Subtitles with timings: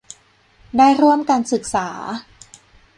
[0.77, 1.87] ได้ร่วมกันศึกษา